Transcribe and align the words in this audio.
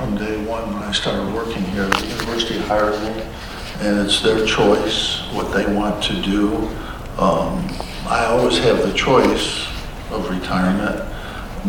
from 0.00 0.16
day 0.16 0.42
one 0.46 0.72
when 0.72 0.82
I 0.82 0.92
started 0.92 1.32
working 1.34 1.62
here. 1.62 1.86
The 1.86 2.06
university 2.06 2.58
hired 2.58 2.98
me, 3.02 3.22
and 3.80 3.98
it's 3.98 4.22
their 4.22 4.46
choice 4.46 5.20
what 5.34 5.52
they 5.52 5.70
want 5.74 6.02
to 6.04 6.22
do. 6.22 6.56
Um, 7.18 7.68
I 8.08 8.24
always 8.30 8.56
have 8.58 8.78
the 8.78 8.94
choice 8.94 9.68
of 10.10 10.30
retirement, 10.30 11.04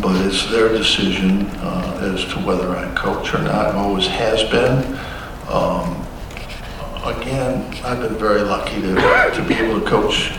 but 0.02 0.15
it's 0.25 0.49
their 0.49 0.70
decision 0.70 1.46
uh, 1.57 2.13
as 2.15 2.23
to 2.33 2.39
whether 2.39 2.70
I 2.70 2.94
coach 2.96 3.33
or 3.33 3.39
not, 3.39 3.75
always 3.75 4.07
has 4.07 4.43
been. 4.49 4.97
Um, 5.49 5.97
Again, 7.03 7.73
I've 7.83 7.99
been 7.99 8.15
very 8.15 8.41
lucky 8.41 8.79
to, 8.79 8.93
to 8.93 9.45
be 9.47 9.55
able 9.55 9.81
to 9.81 9.89
coach 9.89 10.31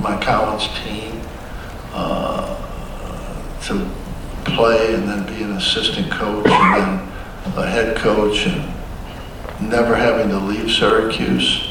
my 0.00 0.18
college 0.24 0.66
team, 0.82 1.20
uh, 1.92 2.56
to 3.64 3.86
play 4.44 4.94
and 4.94 5.08
then 5.08 5.26
be 5.26 5.42
an 5.42 5.52
assistant 5.52 6.10
coach 6.10 6.46
and 6.48 7.00
then 7.00 7.58
a 7.58 7.66
head 7.66 7.96
coach 7.96 8.46
and 8.46 9.70
never 9.70 9.94
having 9.94 10.28
to 10.28 10.38
leave 10.38 10.70
Syracuse. 10.70 11.70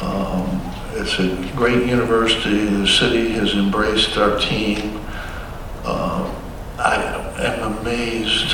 Um, 0.00 0.60
It's 0.96 1.18
a 1.18 1.28
great 1.56 1.86
university. 1.86 2.64
The 2.66 2.86
city 2.86 3.30
has 3.32 3.52
embraced 3.54 4.16
our 4.16 4.38
team. 4.38 5.00
Uh, 5.84 6.32
I 6.78 6.94
am 7.38 7.78
amazed 7.78 8.50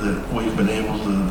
that 0.00 0.32
we've 0.32 0.56
been 0.56 0.70
able 0.70 0.98
to 0.98 1.30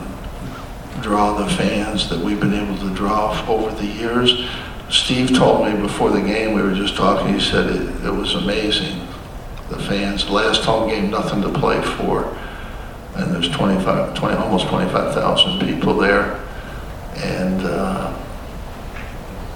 draw 1.01 1.33
the 1.33 1.49
fans 1.55 2.09
that 2.09 2.19
we've 2.19 2.39
been 2.39 2.53
able 2.53 2.77
to 2.77 2.93
draw 2.93 3.33
over 3.47 3.73
the 3.75 3.87
years. 3.87 4.47
Steve 4.89 5.35
told 5.35 5.65
me 5.65 5.81
before 5.81 6.11
the 6.11 6.21
game, 6.21 6.53
we 6.53 6.61
were 6.61 6.75
just 6.75 6.95
talking, 6.95 7.33
he 7.33 7.39
said 7.39 7.65
it, 7.75 8.05
it 8.05 8.13
was 8.13 8.35
amazing. 8.35 9.01
The 9.69 9.79
fans, 9.79 10.29
last 10.29 10.63
home 10.63 10.89
game, 10.89 11.09
nothing 11.09 11.41
to 11.41 11.49
play 11.49 11.81
for. 11.81 12.37
And 13.15 13.33
there's 13.33 13.49
25, 13.49 14.13
20, 14.13 14.35
almost 14.35 14.67
25,000 14.67 15.59
people 15.59 15.95
there. 15.95 16.39
And, 17.15 17.65
uh, 17.65 18.15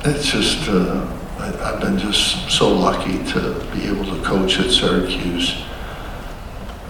it's 0.05 0.25
just, 0.25 0.67
uh, 0.69 1.05
I, 1.38 1.73
I've 1.73 1.81
been 1.81 1.99
just 1.99 2.49
so 2.49 2.69
lucky 2.69 3.23
to 3.31 3.67
be 3.73 3.85
able 3.85 4.05
to 4.05 4.23
coach 4.23 4.59
at 4.59 4.71
Syracuse. 4.71 5.61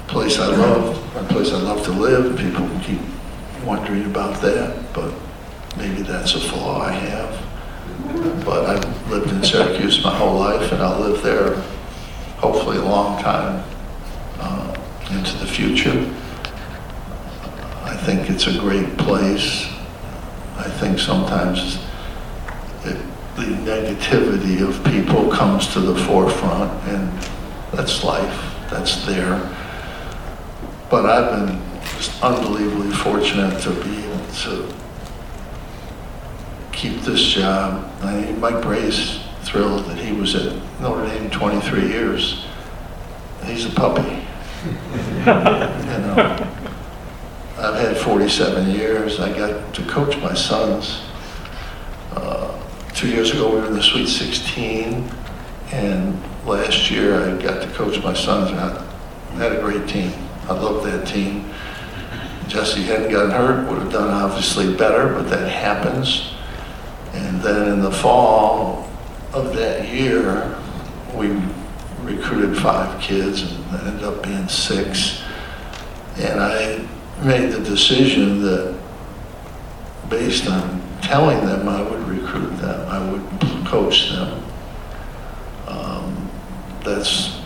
A 0.06 0.08
place 0.08 0.40
I 0.40 0.48
love, 0.48 1.16
a 1.18 1.24
place 1.34 1.52
I 1.52 1.58
love 1.58 1.84
to 1.86 1.92
live. 1.92 2.38
People 2.38 2.70
keep 2.84 3.02
wondering 3.66 4.06
about 4.06 4.40
that, 4.42 4.94
but 4.94 5.14
maybe 5.78 6.04
that's 6.04 6.36
a 6.36 6.40
flaw 6.40 6.84
I 6.84 6.92
have. 6.92 8.46
But 8.46 8.66
I've 8.66 9.10
lived 9.10 9.32
in 9.32 9.44
Syracuse 9.44 10.04
my 10.04 10.16
whole 10.16 10.40
life, 10.40 10.72
and 10.72 10.82
I'll 10.82 11.00
live 11.00 11.22
there 11.22 11.62
hopefully 12.40 12.78
a 12.78 12.82
long 12.82 13.22
time 13.22 13.64
uh, 14.40 14.74
into 15.12 15.38
the 15.38 15.46
future. 15.46 16.10
I 17.84 17.98
think 18.06 18.30
it's 18.30 18.48
a 18.48 18.58
great 18.58 18.98
place. 18.98 19.68
I 20.56 20.70
think 20.80 21.00
sometimes 21.00 21.84
it, 22.86 22.98
the 23.36 23.44
negativity 23.44 24.66
of 24.66 24.82
people 24.86 25.30
comes 25.30 25.68
to 25.74 25.82
the 25.82 25.96
forefront, 26.06 26.72
and 26.88 27.12
that's 27.74 28.04
life, 28.06 28.56
that's 28.70 29.06
there. 29.06 29.38
But 30.90 31.06
I've 31.06 31.32
been 31.32 31.62
just 31.98 32.24
unbelievably 32.24 32.92
fortunate 32.96 33.62
to 33.64 33.72
be 33.84 33.98
able 34.06 34.26
to 34.44 34.74
keep 36.72 37.02
this 37.02 37.22
job. 37.22 37.92
I 38.02 38.32
Mike 38.40 38.62
Brey's 38.62 39.20
thrilled 39.50 39.86
that 39.86 39.98
he 39.98 40.12
was 40.12 40.36
at 40.36 40.54
Notre 40.80 41.08
Dame 41.08 41.28
23 41.32 41.88
years. 41.88 42.46
He's 43.46 43.66
a 43.66 43.72
puppy. 43.72 44.24
you 44.64 45.26
know, 45.26 46.48
I've 47.58 47.76
had 47.76 47.98
47 47.98 48.70
years. 48.70 49.20
I 49.20 49.36
got 49.36 49.74
to 49.74 49.84
coach 49.86 50.16
my 50.18 50.36
sons. 50.36 51.02
Uh, 52.12 52.62
two 52.94 53.08
years 53.08 53.32
ago, 53.32 53.50
we 53.50 53.62
were 53.62 53.68
in 53.68 53.74
the 53.74 53.82
Sweet 53.82 54.08
16, 54.08 55.10
and 55.72 56.22
last 56.46 56.92
year 56.92 57.20
I 57.20 57.42
got 57.42 57.64
to 57.64 57.70
coach 57.74 58.04
my 58.04 58.14
sons. 58.14 58.52
I 58.52 59.36
had 59.36 59.54
a 59.54 59.62
great 59.62 59.88
team. 59.90 60.14
I 60.44 60.54
loved 60.54 60.86
that 60.86 61.08
team. 61.08 61.52
Jesse 62.48 62.84
hadn't 62.84 63.12
gotten 63.12 63.32
hurt, 63.32 63.68
would 63.68 63.80
have 63.80 63.92
done 63.92 64.10
obviously 64.10 64.76
better, 64.76 65.12
but 65.12 65.28
that 65.30 65.50
happens. 65.50 66.34
And 67.14 67.42
then 67.42 67.74
in 67.74 67.82
the 67.82 67.92
fall 67.92 68.89
of 69.34 69.54
that 69.56 69.88
year, 69.90 70.58
we 71.16 71.30
recruited 72.02 72.58
five 72.58 73.00
kids 73.02 73.44
and 73.44 73.88
ended 73.88 74.04
up 74.04 74.24
being 74.24 74.48
six. 74.48 75.24
And 76.18 76.40
I 76.40 76.86
made 77.24 77.52
the 77.52 77.62
decision 77.62 78.42
that 78.42 78.80
based 80.10 80.48
on 80.50 80.82
telling 81.02 81.46
them 81.46 81.68
I 81.68 81.82
would 81.82 82.08
recruit 82.08 82.56
them, 82.58 82.88
I 82.88 83.12
would 83.12 83.68
coach 83.68 84.10
them. 84.10 84.44
Um, 85.68 86.30
that's 86.84 87.40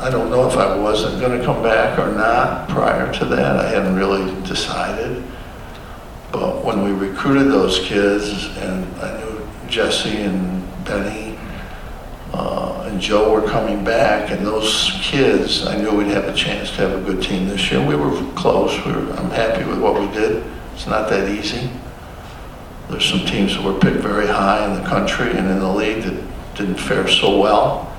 I 0.00 0.10
don't 0.10 0.30
know 0.30 0.48
if 0.48 0.56
I 0.56 0.76
wasn't 0.76 1.20
going 1.20 1.36
to 1.36 1.44
come 1.44 1.60
back 1.60 1.98
or 1.98 2.12
not 2.12 2.68
prior 2.68 3.12
to 3.14 3.24
that. 3.24 3.56
I 3.56 3.68
hadn't 3.68 3.96
really 3.96 4.32
decided. 4.42 5.24
But 6.30 6.64
when 6.64 6.84
we 6.84 6.92
recruited 6.92 7.50
those 7.50 7.80
kids, 7.80 8.56
and 8.58 8.84
I 9.00 9.18
knew 9.18 9.48
Jesse 9.68 10.18
and 10.18 10.57
Benny 10.88 11.38
uh, 12.32 12.88
and 12.88 13.00
Joe 13.00 13.32
were 13.32 13.46
coming 13.46 13.84
back, 13.84 14.30
and 14.30 14.44
those 14.44 14.98
kids, 15.02 15.66
I 15.66 15.76
knew 15.76 15.94
we'd 15.94 16.08
have 16.08 16.24
a 16.24 16.34
chance 16.34 16.70
to 16.70 16.76
have 16.76 16.92
a 16.92 17.00
good 17.00 17.22
team 17.22 17.48
this 17.48 17.70
year. 17.70 17.86
We 17.86 17.94
were 17.94 18.10
close. 18.34 18.74
We 18.84 18.92
were, 18.92 19.12
I'm 19.12 19.30
happy 19.30 19.64
with 19.64 19.80
what 19.80 20.00
we 20.00 20.06
did. 20.08 20.44
It's 20.74 20.86
not 20.86 21.08
that 21.10 21.28
easy. 21.28 21.70
There's 22.88 23.04
some 23.04 23.20
teams 23.26 23.54
that 23.54 23.62
were 23.62 23.78
picked 23.78 23.98
very 23.98 24.26
high 24.26 24.66
in 24.66 24.82
the 24.82 24.88
country 24.88 25.30
and 25.30 25.46
in 25.48 25.58
the 25.58 25.72
league 25.72 26.02
that 26.04 26.24
didn't 26.54 26.78
fare 26.78 27.06
so 27.06 27.38
well. 27.38 27.92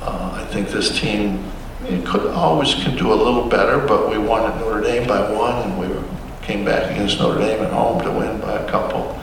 Uh, 0.00 0.42
I 0.42 0.44
think 0.52 0.68
this 0.68 0.98
team 0.98 1.44
it 1.84 2.06
could 2.06 2.26
always 2.28 2.74
can 2.74 2.96
do 2.96 3.12
a 3.12 3.14
little 3.14 3.48
better, 3.48 3.78
but 3.78 4.08
we 4.08 4.18
won 4.18 4.50
at 4.50 4.58
Notre 4.58 4.80
Dame 4.80 5.06
by 5.06 5.30
one, 5.32 5.62
and 5.68 5.78
we 5.78 5.88
were, 5.88 6.04
came 6.42 6.64
back 6.64 6.90
against 6.90 7.18
Notre 7.18 7.40
Dame 7.40 7.62
at 7.62 7.72
home 7.72 8.00
to 8.02 8.10
win 8.10 8.40
by 8.40 8.52
a 8.52 8.70
couple. 8.70 9.20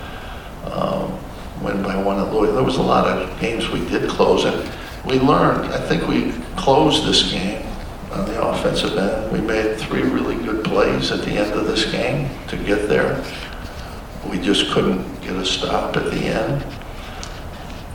Um, 0.66 1.18
win 1.62 1.82
by 1.82 2.02
one 2.02 2.20
at 2.20 2.34
Louisville. 2.34 2.56
There 2.56 2.59
was 2.70 2.78
a 2.78 2.84
lot 2.84 3.08
of 3.08 3.40
games 3.40 3.68
we 3.70 3.80
did 3.88 4.08
close, 4.08 4.46
and 4.46 4.72
we 5.04 5.20
learned. 5.20 5.74
I 5.74 5.80
think 5.88 6.08
we 6.08 6.34
closed 6.56 7.04
this 7.04 7.32
game 7.32 7.66
on 8.12 8.28
the 8.28 8.40
offensive 8.40 8.96
end. 8.96 9.32
We 9.32 9.42
made 9.42 9.80
three 9.80 10.04
really 10.04 10.36
good 10.36 10.64
plays 10.64 11.12
at 11.12 11.26
the 11.26 11.32
end 11.32 11.52
of 11.54 11.66
this 11.66 11.92
game 11.92 12.30
to 12.50 12.58
get 12.58 12.88
there. 12.88 13.26
We 14.30 14.40
just 14.40 14.70
couldn't 14.70 15.02
get 15.22 15.36
a 15.36 15.44
stop 15.44 15.98
at 15.98 16.12
the 16.12 16.20
end. 16.20 16.64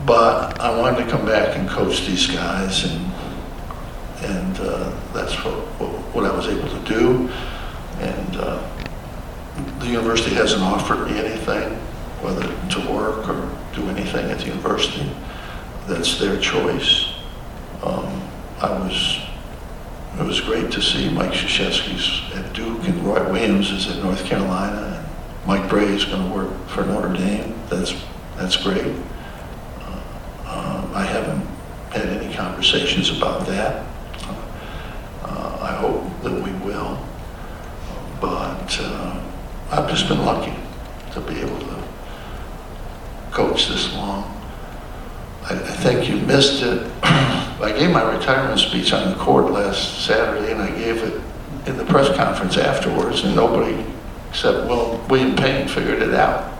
But 0.05 0.61
I 0.61 0.77
wanted 0.77 1.05
to 1.05 1.09
come 1.09 1.25
back 1.25 1.57
and 1.57 1.69
coach 1.69 2.05
these 2.05 2.27
guys, 2.27 2.83
and 2.83 3.13
and 4.23 4.59
uh, 4.59 4.91
that's 5.13 5.37
what, 5.45 5.55
what, 6.15 6.25
I 6.25 6.35
was 6.35 6.49
able 6.49 6.69
to 6.69 6.81
do. 6.89 7.31
And 8.01 8.37
uh, 8.39 9.79
the 9.79 9.87
university 9.87 10.35
hasn't 10.35 10.63
offered 10.63 11.07
me 11.07 11.17
anything, 11.17 11.79
whether 12.25 12.49
to 12.71 12.91
work 12.91 13.29
or 13.29 13.51
do 13.75 13.87
anything 13.91 14.31
at 14.31 14.39
the 14.39 14.47
university. 14.47 15.11
That's 15.87 16.19
their 16.19 16.41
choice. 16.41 17.13
Um, 17.83 18.23
I 18.61 18.71
was. 18.71 19.21
It 20.19 20.25
was 20.25 20.41
great 20.41 20.71
to 20.71 20.81
see 20.81 21.11
Mike 21.11 21.33
Krzyzewski's 21.33 22.33
at 22.37 22.53
Duke 22.53 22.85
and 22.85 23.05
Roy 23.05 23.33
Williams 23.33 23.71
is 23.73 23.89
at 23.89 24.03
North 24.03 24.25
Carolina, 24.25 25.05
and 25.05 25.47
Mike 25.47 25.69
Brey 25.69 25.87
is 25.87 26.05
going 26.05 26.31
to 26.31 26.35
work 26.35 26.69
for 26.69 26.85
Notre 26.85 27.13
Dame. 27.13 27.53
That's 27.69 27.93
that's 28.37 28.57
great. 28.57 28.95
Um, 30.47 30.91
I 30.95 31.05
haven't 31.05 31.45
had 31.91 32.07
any 32.07 32.33
conversations 32.33 33.11
about 33.11 33.45
that. 33.49 33.85
Uh, 35.23 35.59
I 35.61 35.73
hope 35.73 36.05
that 36.23 36.33
we 36.33 36.53
will. 36.65 36.99
But 38.21 38.79
uh, 38.81 39.21
I've 39.73 39.91
just 39.91 40.09
been 40.09 40.25
lucky 40.25 40.55
to 41.13 41.21
be 41.21 41.41
able 41.41 41.59
to 41.59 41.84
coach 43.35 43.69
this 43.69 43.93
long. 43.95 44.23
I, 45.43 45.55
I 45.55 45.77
think 45.83 46.09
you 46.09 46.17
missed 46.17 46.63
it. 46.63 46.91
I 47.03 47.75
gave 47.77 47.91
my 47.91 48.03
retirement 48.17 48.61
speech 48.61 48.93
on 48.93 49.11
the 49.11 49.17
court 49.17 49.51
last 49.51 50.07
Saturday, 50.07 50.53
and 50.53 50.63
I 50.63 50.71
gave 50.71 51.03
it 51.03 51.21
in 51.67 51.77
the 51.77 51.85
press 51.85 52.15
conference 52.17 52.57
afterwards, 52.57 53.25
and 53.25 53.35
nobody 53.35 53.85
except, 54.31 54.69
well, 54.69 55.05
William 55.09 55.37
Payne 55.37 55.69
figured 55.69 56.03
it 56.03 56.15
out. 56.15 56.54